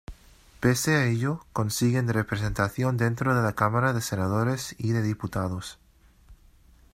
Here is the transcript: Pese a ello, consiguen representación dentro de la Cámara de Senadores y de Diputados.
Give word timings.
Pese 0.61 0.95
a 0.95 1.05
ello, 1.05 1.45
consiguen 1.53 2.07
representación 2.09 2.97
dentro 2.97 3.35
de 3.35 3.43
la 3.43 3.53
Cámara 3.53 3.93
de 3.93 4.01
Senadores 4.01 4.73
y 4.79 4.93
de 4.93 5.03
Diputados. 5.03 5.77